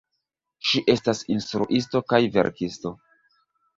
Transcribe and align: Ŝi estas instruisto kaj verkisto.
Ŝi 0.69 0.81
estas 0.93 1.21
instruisto 1.35 2.03
kaj 2.15 2.21
verkisto. 2.39 2.95